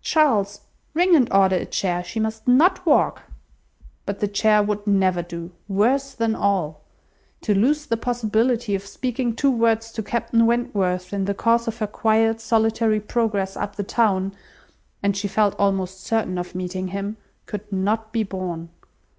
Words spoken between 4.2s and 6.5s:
the chair would never do. Worse than